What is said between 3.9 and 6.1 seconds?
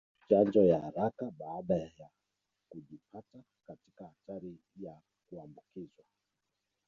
hatari ya kuambukizwa